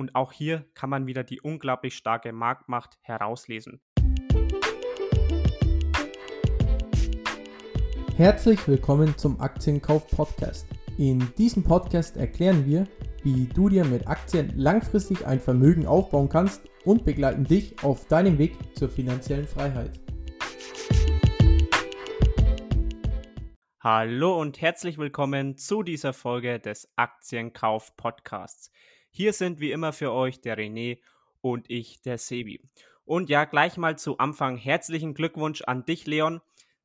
[0.00, 3.82] und auch hier kann man wieder die unglaublich starke Marktmacht herauslesen.
[8.16, 10.66] Herzlich willkommen zum Aktienkauf Podcast.
[10.96, 12.86] In diesem Podcast erklären wir,
[13.22, 18.38] wie du dir mit Aktien langfristig ein Vermögen aufbauen kannst und begleiten dich auf deinem
[18.38, 20.00] Weg zur finanziellen Freiheit.
[23.80, 28.70] Hallo und herzlich willkommen zu dieser Folge des Aktienkauf Podcasts.
[29.10, 31.00] Hier sind wie immer für euch der René
[31.40, 32.62] und ich, der Sebi.
[33.04, 36.40] Und ja, gleich mal zu Anfang herzlichen Glückwunsch an dich, Leon.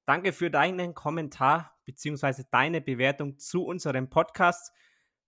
[0.06, 2.44] Danke für deinen Kommentar bzw.
[2.52, 4.72] deine Bewertung zu unserem Podcast.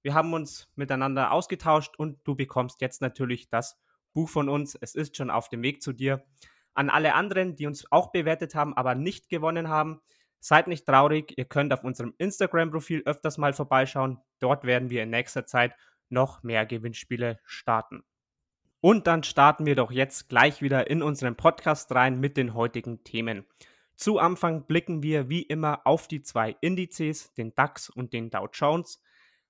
[0.01, 3.79] Wir haben uns miteinander ausgetauscht und du bekommst jetzt natürlich das
[4.13, 4.75] Buch von uns.
[4.75, 6.25] Es ist schon auf dem Weg zu dir.
[6.73, 10.01] An alle anderen, die uns auch bewertet haben, aber nicht gewonnen haben,
[10.39, 14.19] Seid nicht traurig, ihr könnt auf unserem Instagram-Profil öfters mal vorbeischauen.
[14.39, 15.75] Dort werden wir in nächster Zeit
[16.09, 18.03] noch mehr Gewinnspiele starten.
[18.79, 23.03] Und dann starten wir doch jetzt gleich wieder in unseren Podcast rein mit den heutigen
[23.03, 23.45] Themen.
[23.95, 28.47] Zu Anfang blicken wir wie immer auf die zwei Indizes, den DAX und den Dow
[28.53, 29.01] Jones.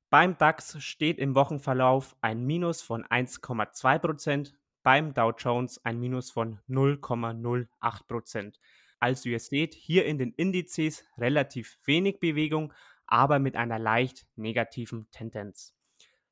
[0.10, 6.62] Beim DAX steht im Wochenverlauf ein Minus von 1,2%, beim Dow Jones ein Minus von
[6.70, 8.56] 0,08%.
[9.00, 12.74] Also ihr seht hier in den Indizes relativ wenig Bewegung,
[13.06, 15.77] aber mit einer leicht negativen Tendenz.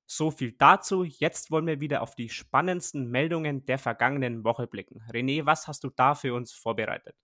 [0.05, 1.03] So viel dazu.
[1.03, 5.01] Jetzt wollen wir wieder auf die spannendsten Meldungen der vergangenen Woche blicken.
[5.11, 7.15] René, was hast du da für uns vorbereitet?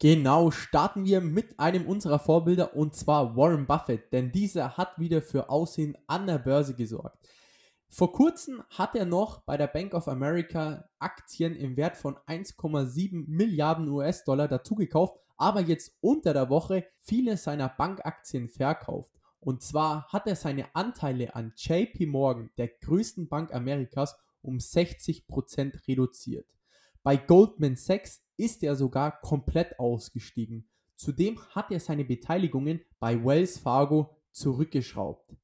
[0.00, 5.20] Genau, starten wir mit einem unserer Vorbilder und zwar Warren Buffett, denn dieser hat wieder
[5.20, 7.18] für Aussehen an der Börse gesorgt.
[7.88, 13.24] Vor kurzem hat er noch bei der Bank of America Aktien im Wert von 1,7
[13.26, 19.10] Milliarden US-Dollar dazugekauft, aber jetzt unter der Woche viele seiner Bankaktien verkauft.
[19.48, 25.88] Und zwar hat er seine Anteile an JP Morgan, der größten Bank Amerikas, um 60%
[25.88, 26.46] reduziert.
[27.02, 30.68] Bei Goldman Sachs ist er sogar komplett ausgestiegen.
[30.96, 35.34] Zudem hat er seine Beteiligungen bei Wells Fargo zurückgeschraubt.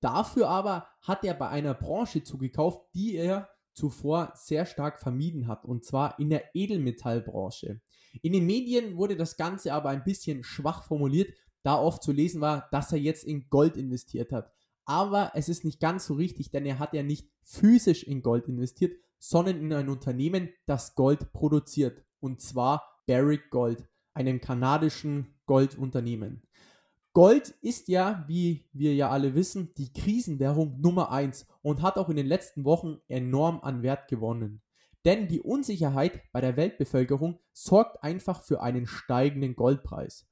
[0.00, 5.64] Dafür aber hat er bei einer Branche zugekauft, die er zuvor sehr stark vermieden hat,
[5.64, 7.80] und zwar in der Edelmetallbranche.
[8.20, 11.32] In den Medien wurde das Ganze aber ein bisschen schwach formuliert,
[11.66, 14.52] da oft zu lesen war, dass er jetzt in Gold investiert hat.
[14.84, 18.46] Aber es ist nicht ganz so richtig, denn er hat ja nicht physisch in Gold
[18.46, 22.04] investiert, sondern in ein Unternehmen, das Gold produziert.
[22.20, 26.42] Und zwar Barrick Gold, einem kanadischen Goldunternehmen.
[27.12, 32.10] Gold ist ja, wie wir ja alle wissen, die Krisenwährung Nummer 1 und hat auch
[32.10, 34.62] in den letzten Wochen enorm an Wert gewonnen.
[35.04, 40.28] Denn die Unsicherheit bei der Weltbevölkerung sorgt einfach für einen steigenden Goldpreis.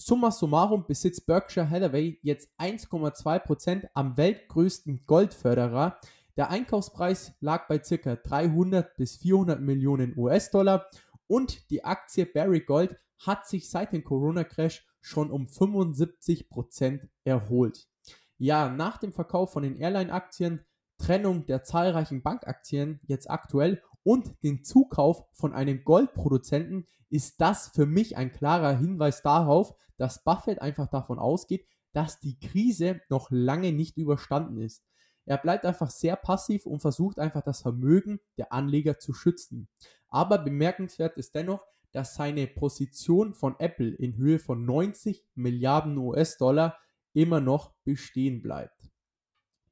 [0.00, 5.98] Summa summarum besitzt Berkshire Hathaway jetzt 1,2% am weltgrößten Goldförderer.
[6.36, 8.14] Der Einkaufspreis lag bei ca.
[8.14, 10.86] 300 bis 400 Millionen US-Dollar
[11.26, 17.88] und die Aktie Barry Gold hat sich seit dem Corona-Crash schon um 75% erholt.
[18.36, 20.64] Ja, nach dem Verkauf von den Airline-Aktien,
[20.98, 27.84] Trennung der zahlreichen Bankaktien jetzt aktuell und den Zukauf von einem Goldproduzenten ist das für
[27.84, 33.70] mich ein klarer Hinweis darauf, dass Buffett einfach davon ausgeht, dass die Krise noch lange
[33.70, 34.82] nicht überstanden ist.
[35.26, 39.68] Er bleibt einfach sehr passiv und versucht einfach das Vermögen der Anleger zu schützen.
[40.08, 46.78] Aber bemerkenswert ist dennoch, dass seine Position von Apple in Höhe von 90 Milliarden US-Dollar
[47.12, 48.90] immer noch bestehen bleibt.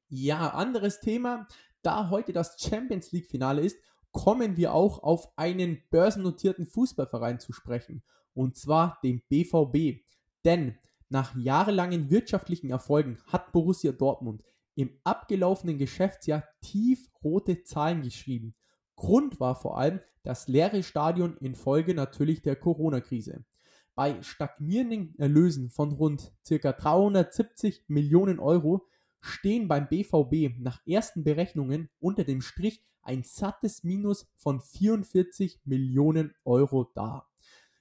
[0.09, 1.47] Ja, anderes Thema,
[1.81, 3.77] da heute das Champions League-Finale ist,
[4.17, 8.01] kommen wir auch auf einen börsennotierten Fußballverein zu sprechen,
[8.33, 10.01] und zwar den BVB.
[10.43, 10.75] Denn
[11.09, 18.55] nach jahrelangen wirtschaftlichen Erfolgen hat Borussia Dortmund im abgelaufenen Geschäftsjahr tiefrote Zahlen geschrieben.
[18.95, 23.45] Grund war vor allem das leere Stadion infolge natürlich der Corona-Krise.
[23.93, 26.71] Bei stagnierenden Erlösen von rund ca.
[26.71, 28.87] 370 Millionen Euro
[29.21, 36.35] stehen beim BVB nach ersten Berechnungen unter dem Strich ein sattes Minus von 44 Millionen
[36.43, 37.27] Euro da.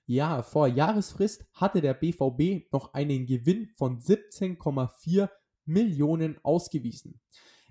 [0.07, 5.29] Ja, vor Jahresfrist hatte der BVB noch einen Gewinn von 17,4
[5.65, 7.21] Millionen ausgewiesen.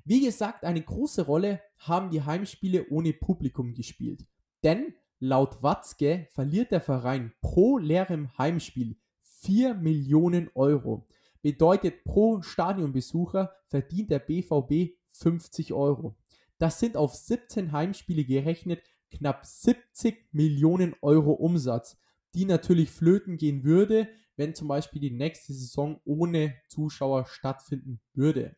[0.03, 4.25] Wie gesagt, eine große Rolle haben die Heimspiele ohne Publikum gespielt.
[4.63, 11.07] Denn laut Watzke verliert der Verein pro leerem Heimspiel 4 Millionen Euro.
[11.41, 16.18] Bedeutet pro Stadionbesucher verdient der BVB 50 Euro.
[16.57, 18.81] Das sind auf 17 Heimspiele gerechnet
[19.12, 21.98] knapp 70 Millionen Euro Umsatz,
[22.34, 28.56] die natürlich flöten gehen würde, wenn zum Beispiel die nächste Saison ohne Zuschauer stattfinden würde.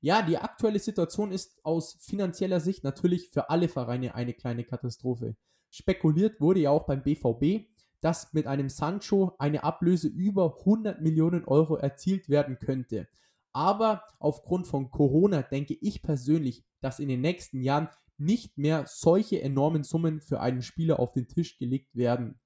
[0.00, 5.36] Ja, die aktuelle Situation ist aus finanzieller Sicht natürlich für alle Vereine eine kleine Katastrophe.
[5.70, 7.66] Spekuliert wurde ja auch beim BVB,
[8.02, 13.08] dass mit einem Sancho eine Ablöse über 100 Millionen Euro erzielt werden könnte.
[13.54, 19.40] Aber aufgrund von Corona denke ich persönlich, dass in den nächsten Jahren nicht mehr solche
[19.40, 22.40] enormen Summen für einen Spieler auf den Tisch gelegt werden.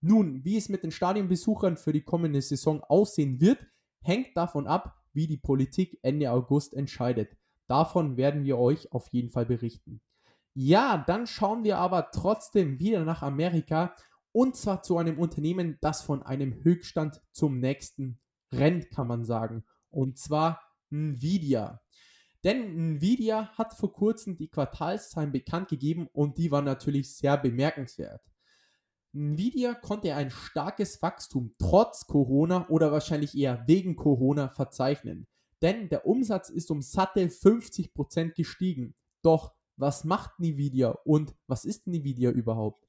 [0.00, 3.66] Nun, wie es mit den Stadionbesuchern für die kommende Saison aussehen wird,
[4.02, 7.36] hängt davon ab, wie die Politik Ende August entscheidet.
[7.66, 10.00] Davon werden wir euch auf jeden Fall berichten.
[10.54, 13.94] Ja, dann schauen wir aber trotzdem wieder nach Amerika
[14.32, 18.18] und zwar zu einem Unternehmen, das von einem Höchststand zum nächsten
[18.52, 19.64] rennt, kann man sagen.
[19.94, 20.60] Und zwar
[20.90, 21.80] Nvidia.
[22.42, 28.20] Denn Nvidia hat vor kurzem die Quartalszahlen bekannt gegeben und die waren natürlich sehr bemerkenswert.
[29.14, 35.26] Nvidia konnte ein starkes Wachstum trotz Corona oder wahrscheinlich eher wegen Corona verzeichnen.
[35.62, 38.94] Denn der Umsatz ist um satte 50% gestiegen.
[39.22, 42.86] Doch was macht Nvidia und was ist Nvidia überhaupt?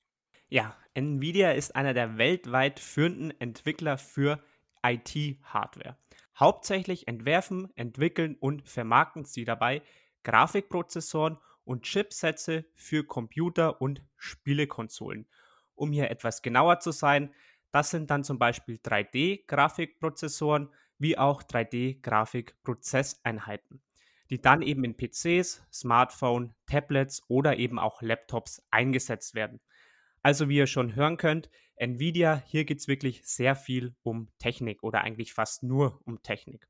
[0.50, 4.44] Ja, Nvidia ist einer der weltweit führenden Entwickler für
[4.84, 5.98] IT-Hardware.
[6.38, 9.82] Hauptsächlich entwerfen, entwickeln und vermarkten sie dabei
[10.24, 15.28] Grafikprozessoren und Chipsätze für Computer und Spielekonsolen
[15.76, 17.32] um hier etwas genauer zu sein,
[17.72, 23.81] das sind dann zum Beispiel 3D-Grafikprozessoren wie auch 3D-Grafikprozesseinheiten,
[24.30, 29.60] die dann eben in PCs, Smartphone, Tablets oder eben auch Laptops eingesetzt werden.
[30.25, 34.81] Also wie ihr schon hören könnt, Nvidia, hier geht es wirklich sehr viel um Technik
[34.81, 36.68] oder eigentlich fast nur um Technik.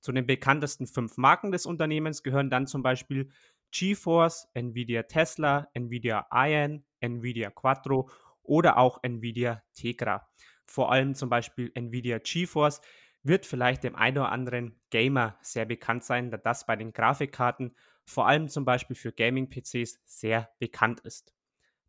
[0.00, 3.28] Zu den bekanntesten fünf Marken des Unternehmens gehören dann zum Beispiel
[3.72, 8.08] GeForce, Nvidia Tesla, Nvidia Ion, Nvidia Quattro
[8.42, 10.26] oder auch Nvidia Tegra.
[10.64, 12.80] Vor allem zum Beispiel Nvidia GeForce
[13.22, 17.76] wird vielleicht dem einen oder anderen Gamer sehr bekannt sein, da das bei den Grafikkarten
[18.06, 21.34] vor allem zum Beispiel für Gaming-PCs sehr bekannt ist.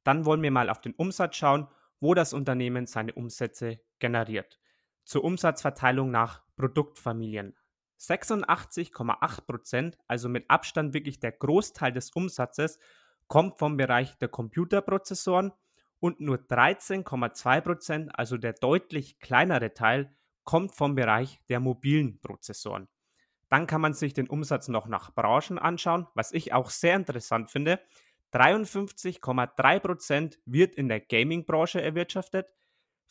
[0.04, 1.68] Dann wollen wir mal auf den Umsatz schauen,
[2.00, 4.60] wo das Unternehmen seine Umsätze generiert.
[5.04, 7.56] Zur Umsatzverteilung nach Produktfamilien.
[8.00, 12.80] 86,8%, also mit Abstand wirklich der Großteil des Umsatzes,
[13.28, 15.52] kommt vom Bereich der Computerprozessoren
[16.00, 22.88] und nur 13,2% also der deutlich kleinere Teil, kommt vom Bereich der mobilen Prozessoren.
[23.50, 27.52] Dann kann man sich den Umsatz noch nach Branchen anschauen, was ich auch sehr interessant
[27.52, 27.80] finde.
[28.34, 32.48] 53,3% wird in der Gaming-Branche erwirtschaftet,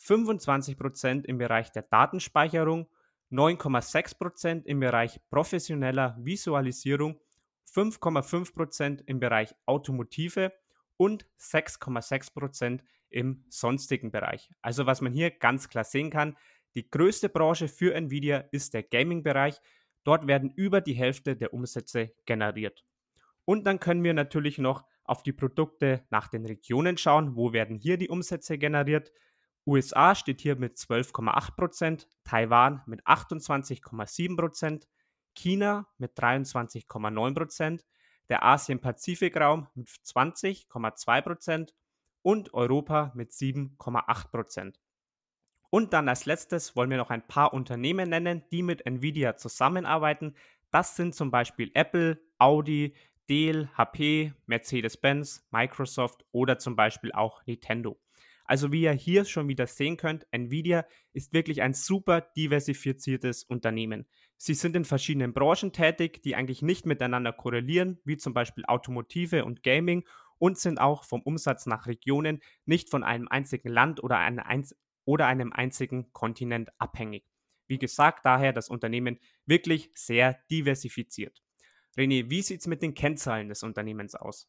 [0.00, 2.88] 25% im Bereich der Datenspeicherung,
[3.31, 7.20] 9,6% im Bereich professioneller Visualisierung,
[7.75, 10.53] 5,5% im Bereich Automotive
[10.97, 12.81] und 6,6%
[13.11, 14.50] im sonstigen Bereich.
[14.62, 16.37] Also was man hier ganz klar sehen kann,
[16.75, 19.61] die größte Branche für Nvidia ist der Gaming-Bereich.
[20.05, 22.85] Dort werden über die Hälfte der Umsätze generiert.
[23.44, 27.37] Und dann können wir natürlich noch auf die Produkte nach den Regionen schauen.
[27.37, 29.12] Wo werden hier die Umsätze generiert?
[29.66, 34.87] USA steht hier mit 12,8%, Taiwan mit 28,7%,
[35.34, 37.84] China mit 23,9%,
[38.28, 41.72] der Asien-Pazifik-Raum mit 20,2%
[42.22, 44.75] und Europa mit 7,8%.
[45.70, 50.34] Und dann als letztes wollen wir noch ein paar Unternehmen nennen, die mit Nvidia zusammenarbeiten.
[50.70, 52.94] Das sind zum Beispiel Apple, Audi,
[53.29, 58.01] Dell, HP, Mercedes-Benz, Microsoft oder zum Beispiel auch Nintendo.
[58.49, 64.06] Also wie ihr hier schon wieder sehen könnt, Nvidia ist wirklich ein super diversifiziertes Unternehmen.
[64.39, 69.44] Sie sind in verschiedenen Branchen tätig, die eigentlich nicht miteinander korrelieren, wie zum Beispiel Automotive
[69.44, 70.08] und Gaming
[70.39, 74.75] und sind auch vom Umsatz nach Regionen nicht von einem einzigen Land oder, eine einz
[75.05, 77.25] oder einem einzigen Kontinent abhängig.
[77.67, 81.43] Wie gesagt, daher das Unternehmen wirklich sehr diversifiziert.
[81.97, 84.49] René, wie sieht es mit den Kennzahlen des Unternehmens aus?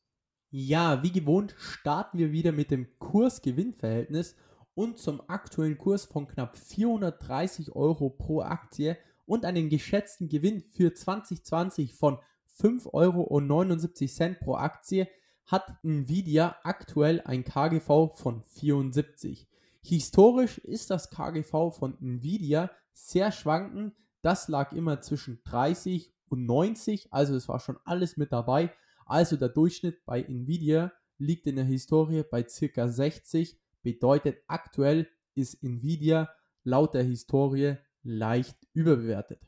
[0.52, 4.36] Ja, wie gewohnt starten wir wieder mit dem Kurs-Gewinn-Verhältnis
[4.74, 10.94] und zum aktuellen Kurs von knapp 430 Euro pro Aktie und einen geschätzten Gewinn für
[10.94, 12.18] 2020 von
[12.60, 15.08] 5,79 Euro pro Aktie
[15.46, 19.48] hat Nvidia aktuell ein KGV von 74.
[19.82, 23.96] Historisch ist das KGV von Nvidia sehr schwankend.
[24.22, 28.72] Das lag immer zwischen 30 und 90, also es war schon alles mit dabei.
[29.06, 32.88] Also der Durchschnitt bei Nvidia liegt in der Historie bei ca.
[32.88, 36.30] 60, bedeutet aktuell ist Nvidia
[36.64, 39.42] laut der Historie leicht überbewertet.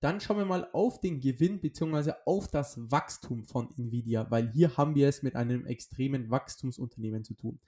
[0.00, 2.12] Dann schauen wir mal auf den Gewinn bzw.
[2.24, 7.34] auf das Wachstum von Nvidia, weil hier haben wir es mit einem extremen Wachstumsunternehmen zu
[7.34, 7.58] tun.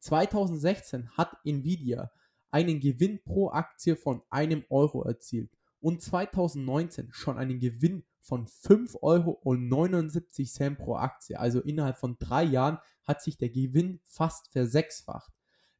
[0.00, 2.10] 2016 hat Nvidia
[2.50, 9.00] einen Gewinn pro Aktie von einem Euro erzielt und 2019 schon einen Gewinn von 5,79
[10.60, 11.38] Euro pro Aktie.
[11.38, 15.32] Also innerhalb von drei Jahren hat sich der Gewinn fast versechsfacht.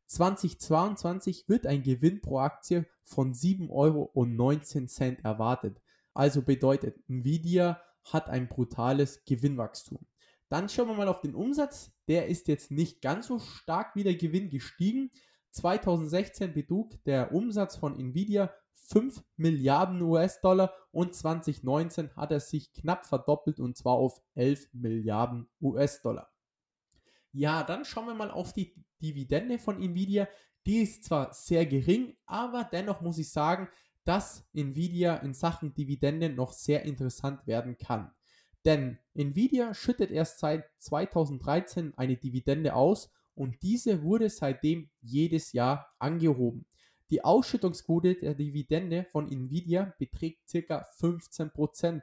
[0.07, 4.11] 2022 wird ein Gewinn pro Aktie von 7,19 Euro
[5.23, 5.81] erwartet.
[6.15, 10.07] Also bedeutet, Nvidia hat ein brutales Gewinnwachstum.
[10.49, 11.93] Dann schauen wir mal auf den Umsatz.
[12.09, 15.11] Der ist jetzt nicht ganz so stark wie der Gewinn gestiegen.
[15.51, 18.51] 2016 betrug der Umsatz von Nvidia
[18.87, 25.49] 5 Milliarden US-Dollar und 2019 hat er sich knapp verdoppelt und zwar auf 11 Milliarden
[25.61, 26.31] US-Dollar.
[27.33, 30.29] Ja, dann schauen wir mal auf die Dividende von Nvidia.
[30.67, 33.69] Die ist zwar sehr gering, aber dennoch muss ich sagen,
[34.05, 38.11] dass Nvidia in Sachen Dividende noch sehr interessant werden kann.
[38.65, 45.95] Denn Nvidia schüttet erst seit 2013 eine Dividende aus und diese wurde seitdem jedes Jahr
[45.99, 46.67] angehoben.
[47.11, 50.87] Die Ausschüttungsquote der Dividende von Nvidia beträgt ca.
[51.01, 52.03] 15%.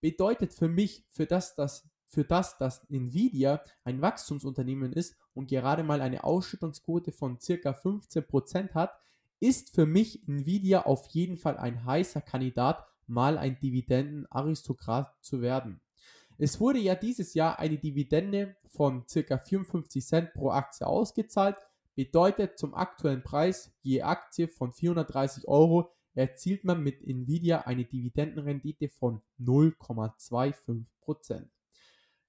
[0.00, 5.82] Bedeutet für mich, für das, das, für das, dass Nvidia ein Wachstumsunternehmen ist und gerade
[5.82, 7.70] mal eine Ausschüttungsquote von ca.
[7.70, 8.98] 15% hat,
[9.40, 15.80] ist für mich Nvidia auf jeden Fall ein heißer Kandidat, mal ein Dividendenaristokrat zu werden.
[16.38, 19.38] Es wurde ja dieses Jahr eine Dividende von ca.
[19.38, 21.56] 54 Cent pro Aktie ausgezahlt,
[21.96, 28.88] bedeutet zum aktuellen Preis je Aktie von 430 Euro erzielt man mit Nvidia eine Dividendenrendite
[28.88, 31.48] von 0,25%.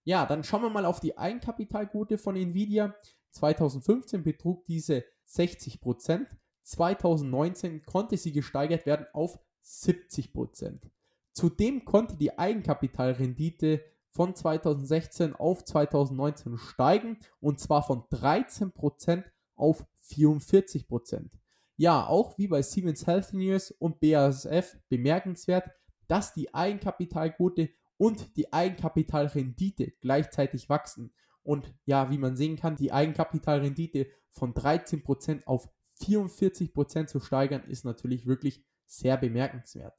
[0.04, 2.96] Ja, dann schauen wir mal auf die Eigenkapitalquote von Nvidia.
[3.32, 6.26] 2015 betrug diese 60%,
[6.64, 10.90] 2019 konnte sie gesteigert werden auf 70%.
[11.34, 19.24] Zudem konnte die Eigenkapitalrendite von 2016 auf 2019 steigen und zwar von 13%
[19.58, 21.32] auf 44%.
[21.76, 25.70] Ja, auch wie bei Siemens Healthineers und BASF bemerkenswert,
[26.08, 31.14] dass die Eigenkapitalquote und die Eigenkapitalrendite gleichzeitig wachsen.
[31.44, 35.70] Und ja, wie man sehen kann, die Eigenkapitalrendite von 13% auf
[36.02, 39.94] 44% zu steigern, ist natürlich wirklich sehr bemerkenswert.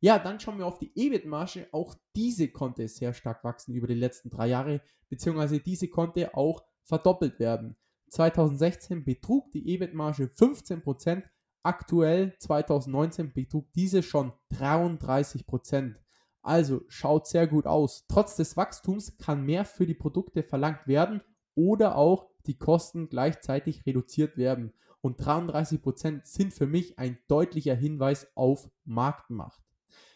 [0.00, 1.68] Ja, dann schauen wir auf die EBIT-Marge.
[1.72, 6.64] Auch diese konnte sehr stark wachsen über die letzten drei Jahre, beziehungsweise diese konnte auch
[6.82, 7.76] verdoppelt werden.
[8.16, 11.22] 2016 betrug die EBIT-Marge 15%,
[11.62, 15.96] aktuell 2019 betrug diese schon 33%.
[16.42, 18.06] Also schaut sehr gut aus.
[18.08, 21.20] Trotz des Wachstums kann mehr für die Produkte verlangt werden
[21.54, 24.72] oder auch die Kosten gleichzeitig reduziert werden.
[25.02, 29.60] Und 33% sind für mich ein deutlicher Hinweis auf Marktmacht.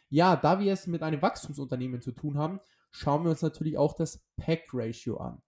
[0.08, 3.94] Ja, da wir es mit einem Wachstumsunternehmen zu tun haben, schauen wir uns natürlich auch
[3.94, 5.42] das PAC-Ratio an.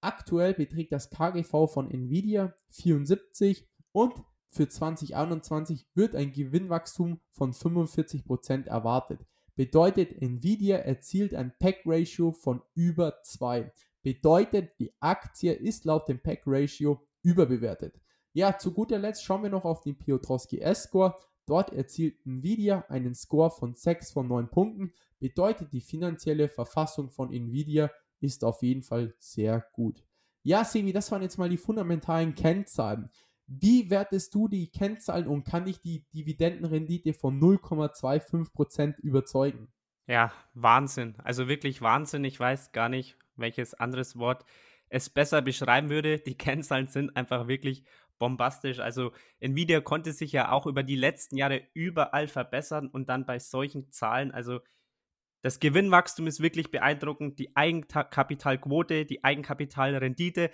[0.00, 4.14] Aktuell beträgt das KGV von Nvidia 74 und
[4.48, 9.20] für 2021 wird ein Gewinnwachstum von 45% erwartet.
[9.54, 13.72] Bedeutet, Nvidia erzielt ein PAC-Ratio von über 2.
[14.02, 18.00] Bedeutet, die Aktie ist laut dem PAC-Ratio überbewertet.
[18.32, 21.16] Ja, zu guter Letzt schauen wir noch auf den Piotrowski S-Score.
[21.46, 24.92] Dort erzielt Nvidia einen Score von 6 von 9 Punkten.
[25.18, 30.04] Bedeutet, die finanzielle Verfassung von Nvidia ist auf jeden Fall sehr gut.
[30.42, 33.10] Ja, Sevi, das waren jetzt mal die fundamentalen Kennzahlen.
[33.48, 39.68] Wie wertest du die Kennzahlen und kann dich die Dividendenrendite von 0,25% überzeugen?
[40.06, 41.14] Ja, Wahnsinn.
[41.18, 42.24] Also wirklich Wahnsinn.
[42.24, 44.44] Ich weiß gar nicht, welches anderes Wort
[44.88, 46.18] es besser beschreiben würde.
[46.18, 47.84] Die Kennzahlen sind einfach wirklich
[48.18, 48.78] bombastisch.
[48.80, 53.38] Also Nvidia konnte sich ja auch über die letzten Jahre überall verbessern und dann bei
[53.38, 54.60] solchen Zahlen, also
[55.46, 60.50] das Gewinnwachstum ist wirklich beeindruckend, die Eigenkapitalquote, die Eigenkapitalrendite,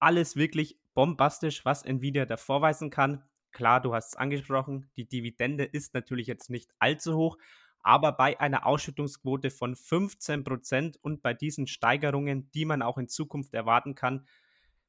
[0.00, 3.22] alles wirklich bombastisch, was Nvidia da vorweisen kann.
[3.52, 7.38] Klar, du hast es angesprochen, die Dividende ist natürlich jetzt nicht allzu hoch,
[7.84, 13.54] aber bei einer Ausschüttungsquote von 15% und bei diesen Steigerungen, die man auch in Zukunft
[13.54, 14.26] erwarten kann,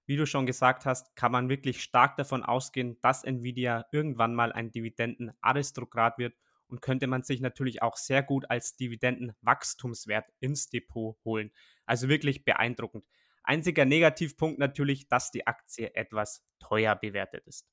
[0.07, 4.51] wie du schon gesagt hast, kann man wirklich stark davon ausgehen, dass Nvidia irgendwann mal
[4.51, 6.33] ein Dividendenaristokrat wird
[6.73, 11.51] und könnte man sich natürlich auch sehr gut als Dividendenwachstumswert ins Depot holen.
[11.85, 13.05] Also wirklich beeindruckend.
[13.43, 17.69] Einziger Negativpunkt natürlich, dass die Aktie etwas teuer bewertet ist.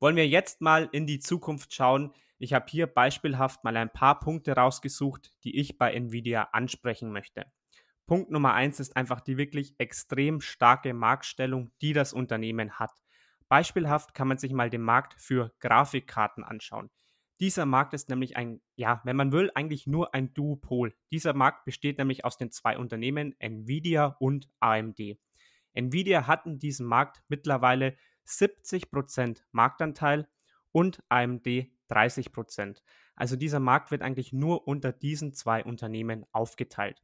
[0.00, 2.14] Wollen wir jetzt mal in die Zukunft schauen.
[2.38, 7.44] Ich habe hier beispielhaft mal ein paar Punkte rausgesucht, die ich bei Nvidia ansprechen möchte.
[8.06, 12.92] Punkt Nummer eins ist einfach die wirklich extrem starke Marktstellung, die das Unternehmen hat.
[13.50, 16.88] Beispielhaft kann man sich mal den Markt für Grafikkarten anschauen.
[17.38, 20.94] Dieser Markt ist nämlich ein, ja, wenn man will, eigentlich nur ein Duopol.
[21.10, 25.18] Dieser Markt besteht nämlich aus den zwei Unternehmen Nvidia und AMD.
[25.74, 30.28] Nvidia hat in diesem Markt mittlerweile 70% Marktanteil
[30.72, 31.46] und AMD
[31.90, 32.82] 30%.
[33.14, 37.02] Also dieser Markt wird eigentlich nur unter diesen zwei Unternehmen aufgeteilt.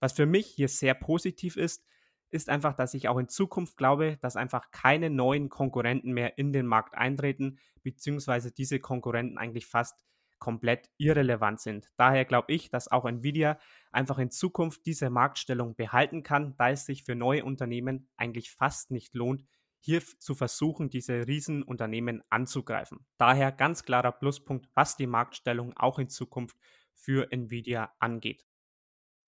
[0.00, 1.86] Was für mich hier sehr positiv ist,
[2.30, 6.52] ist einfach, dass ich auch in Zukunft glaube, dass einfach keine neuen Konkurrenten mehr in
[6.52, 10.04] den Markt eintreten, beziehungsweise diese Konkurrenten eigentlich fast
[10.38, 11.90] komplett irrelevant sind.
[11.96, 13.58] Daher glaube ich, dass auch Nvidia
[13.92, 18.90] einfach in Zukunft diese Marktstellung behalten kann, da es sich für neue Unternehmen eigentlich fast
[18.90, 19.44] nicht lohnt,
[19.80, 23.06] hier zu versuchen, diese Riesenunternehmen anzugreifen.
[23.18, 26.56] Daher ganz klarer Pluspunkt, was die Marktstellung auch in Zukunft
[26.94, 28.44] für Nvidia angeht.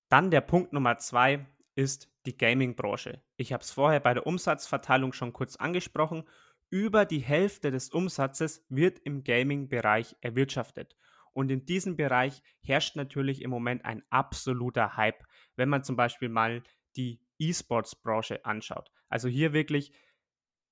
[0.08, 3.22] Dann der Punkt Nummer zwei ist die Gaming-Branche.
[3.36, 6.24] Ich habe es vorher bei der Umsatzverteilung schon kurz angesprochen
[6.70, 10.96] über die Hälfte des Umsatzes wird im Gaming-Bereich erwirtschaftet.
[11.32, 15.22] Und in diesem Bereich herrscht natürlich im Moment ein absoluter Hype,
[15.54, 16.62] wenn man zum Beispiel mal
[16.96, 18.90] die E-Sports-Branche anschaut.
[19.08, 19.92] Also hier wirklich,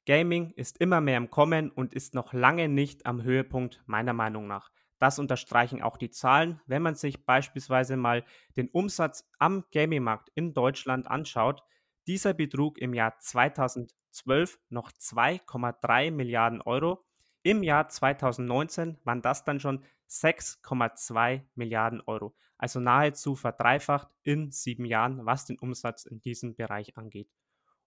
[0.06, 4.46] Gaming ist immer mehr im Kommen und ist noch lange nicht am Höhepunkt meiner Meinung
[4.46, 4.70] nach.
[4.98, 6.60] Das unterstreichen auch die Zahlen.
[6.66, 8.24] Wenn man sich beispielsweise mal
[8.56, 11.62] den Umsatz am Gaming-Markt in Deutschland anschaut,
[12.06, 17.04] dieser betrug im Jahr 2012 noch 2,3 Milliarden Euro.
[17.42, 22.34] Im Jahr 2019 waren das dann schon 6,2 Milliarden Euro.
[22.58, 27.30] Also nahezu verdreifacht in sieben Jahren, was den Umsatz in diesem Bereich angeht.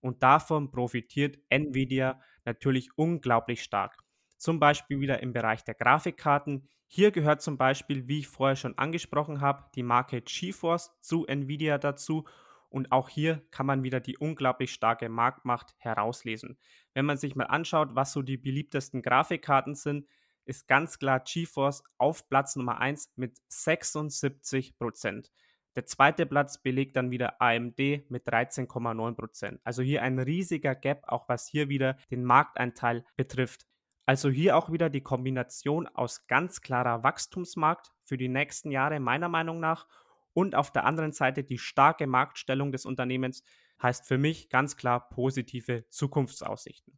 [0.02, 3.98] Und davon profitiert Nvidia natürlich unglaublich stark.
[4.38, 6.70] Zum Beispiel wieder im Bereich der Grafikkarten.
[6.88, 11.78] Hier gehört zum Beispiel, wie ich vorher schon angesprochen habe, die Marke GeForce zu Nvidia
[11.78, 12.26] dazu
[12.70, 16.58] und auch hier kann man wieder die unglaublich starke Marktmacht herauslesen.
[16.94, 20.08] Wenn man sich mal anschaut, was so die beliebtesten Grafikkarten sind,
[20.46, 25.30] ist ganz klar GeForce auf Platz Nummer 1 mit 76%.
[25.78, 29.60] Der zweite Platz belegt dann wieder AMD mit 13,9%.
[29.64, 33.68] Also hier ein riesiger Gap, auch was hier wieder den Markteinteil betrifft.
[34.08, 39.30] Also hier auch wieder die Kombination aus ganz klarer Wachstumsmarkt für die nächsten Jahre meiner
[39.30, 39.86] Meinung nach
[40.34, 43.44] und auf der anderen Seite die starke Marktstellung des Unternehmens
[43.80, 46.98] heißt für mich ganz klar positive Zukunftsaussichten.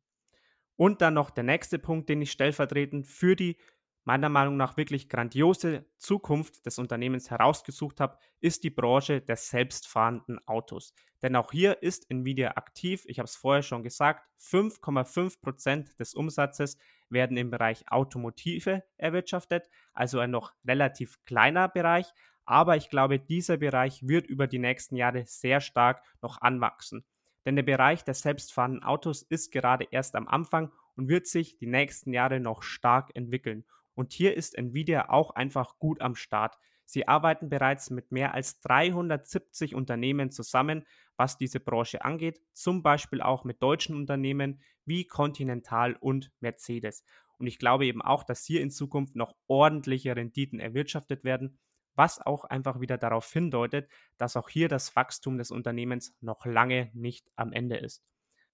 [0.77, 3.57] Und dann noch der nächste Punkt, den ich stellvertretend für die
[4.03, 10.39] meiner Meinung nach wirklich grandiose Zukunft des Unternehmens herausgesucht habe, ist die Branche der selbstfahrenden
[10.47, 10.93] Autos.
[11.21, 13.03] Denn auch hier ist Nvidia aktiv.
[13.07, 16.77] Ich habe es vorher schon gesagt, 5,5% des Umsatzes
[17.09, 22.13] werden im Bereich Automotive erwirtschaftet, also ein noch relativ kleiner Bereich,
[22.45, 27.05] aber ich glaube, dieser Bereich wird über die nächsten Jahre sehr stark noch anwachsen.
[27.45, 31.67] Denn der Bereich der selbstfahrenden Autos ist gerade erst am Anfang und wird sich die
[31.67, 33.65] nächsten Jahre noch stark entwickeln.
[33.99, 36.57] Und hier ist Nvidia auch einfach gut am Start.
[36.85, 40.85] Sie arbeiten bereits mit mehr als 370 Unternehmen zusammen,
[41.17, 47.03] was diese Branche angeht, zum Beispiel auch mit deutschen Unternehmen wie Continental und Mercedes.
[47.39, 51.59] Und ich glaube eben auch, dass hier in Zukunft noch ordentliche Renditen erwirtschaftet werden
[51.95, 56.91] was auch einfach wieder darauf hindeutet, dass auch hier das Wachstum des Unternehmens noch lange
[56.93, 58.05] nicht am Ende ist.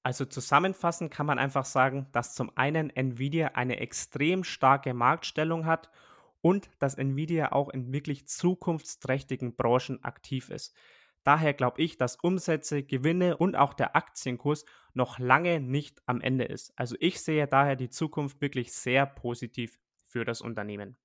[0.05, 5.89] Also zusammenfassend kann man einfach sagen, dass zum einen Nvidia eine extrem starke Marktstellung hat
[6.41, 10.75] und dass Nvidia auch in wirklich zukunftsträchtigen Branchen aktiv ist.
[11.23, 16.43] Daher glaube ich, dass Umsätze, Gewinne und auch der Aktienkurs noch lange nicht am Ende
[16.43, 16.77] ist.
[16.77, 20.97] Also ich sehe daher die Zukunft wirklich sehr positiv für das Unternehmen.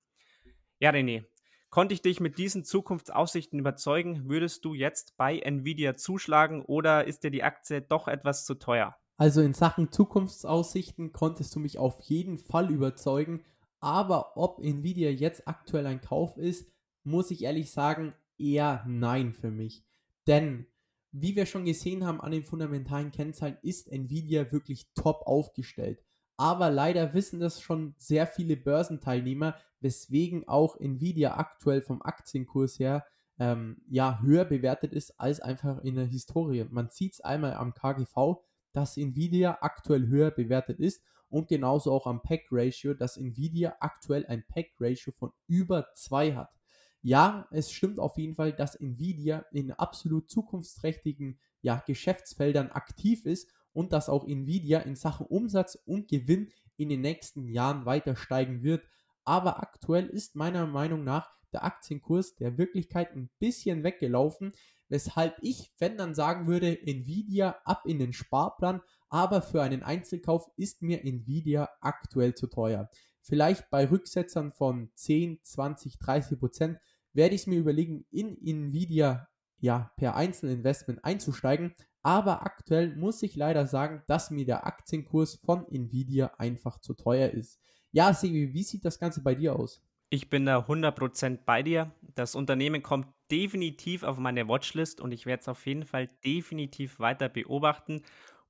[0.79, 1.25] Ja, René,
[1.71, 4.29] Konnte ich dich mit diesen Zukunftsaussichten überzeugen?
[4.29, 8.97] Würdest du jetzt bei Nvidia zuschlagen oder ist dir die Aktie doch etwas zu teuer?
[9.17, 13.45] Also in Sachen Zukunftsaussichten konntest du mich auf jeden Fall überzeugen,
[13.79, 16.69] aber ob Nvidia jetzt aktuell ein Kauf ist,
[17.05, 19.85] muss ich ehrlich sagen, eher nein für mich.
[20.27, 20.67] Denn
[21.13, 26.03] wie wir schon gesehen haben an den fundamentalen Kennzahlen, ist Nvidia wirklich top aufgestellt.
[26.41, 33.05] Aber leider wissen das schon sehr viele Börsenteilnehmer, weswegen auch Nvidia aktuell vom Aktienkurs her
[33.39, 36.65] ähm, ja, höher bewertet ist als einfach in der Historie.
[36.71, 42.07] Man sieht es einmal am KGV, dass Nvidia aktuell höher bewertet ist und genauso auch
[42.07, 46.55] am PEC-Ratio, dass Nvidia aktuell ein PEC-Ratio von über 2 hat.
[47.03, 53.51] Ja, es stimmt auf jeden Fall, dass Nvidia in absolut zukunftsträchtigen ja, Geschäftsfeldern aktiv ist
[53.73, 58.63] und dass auch Nvidia in Sachen Umsatz und Gewinn in den nächsten Jahren weiter steigen
[58.63, 58.85] wird.
[59.25, 64.53] Aber aktuell ist meiner Meinung nach der Aktienkurs der Wirklichkeit ein bisschen weggelaufen,
[64.89, 70.51] weshalb ich, wenn dann sagen würde, Nvidia ab in den Sparplan, aber für einen Einzelkauf
[70.57, 72.89] ist mir Nvidia aktuell zu teuer.
[73.23, 76.79] Vielleicht bei Rücksetzern von 10, 20, 30 Prozent
[77.13, 79.29] werde ich es mir überlegen, in Nvidia
[79.61, 85.67] ja per Einzelinvestment einzusteigen, aber aktuell muss ich leider sagen, dass mir der Aktienkurs von
[85.71, 87.61] Nvidia einfach zu teuer ist.
[87.93, 89.83] Ja, Sebi, wie sieht das Ganze bei dir aus?
[90.09, 91.93] Ich bin da 100% bei dir.
[92.15, 96.99] Das Unternehmen kommt definitiv auf meine Watchlist und ich werde es auf jeden Fall definitiv
[96.99, 98.03] weiter beobachten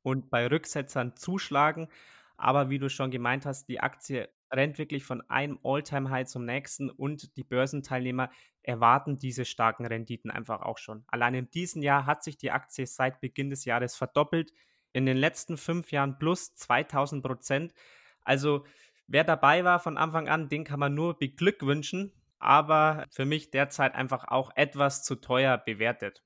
[0.03, 1.89] und bei Rücksetzern zuschlagen.
[2.37, 6.91] Aber wie du schon gemeint hast, die Aktie rennt wirklich von einem All-Time-High zum nächsten
[6.91, 8.31] und die Börsenteilnehmer
[8.63, 11.05] erwarten diese starken Renditen einfach auch schon.
[11.09, 14.53] Allein in diesem Jahr hat sich die Aktie seit Beginn des Jahres verdoppelt.
[14.93, 17.75] In den letzten fünf Jahren plus 2000 Prozent.
[18.23, 18.67] Also
[19.07, 22.13] wer dabei war von Anfang an, den kann man nur beglückwünschen.
[22.39, 26.23] Aber für mich derzeit einfach auch etwas zu teuer bewertet.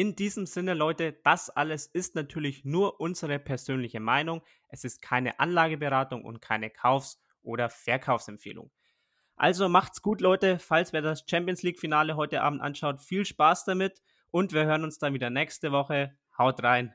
[0.00, 4.40] In diesem Sinne, Leute, das alles ist natürlich nur unsere persönliche Meinung.
[4.70, 8.70] Es ist keine Anlageberatung und keine Kaufs- oder Verkaufsempfehlung.
[9.36, 10.58] Also macht's gut, Leute.
[10.58, 14.98] Falls wer das Champions League-Finale heute Abend anschaut, viel Spaß damit und wir hören uns
[14.98, 16.16] dann wieder nächste Woche.
[16.38, 16.94] Haut rein.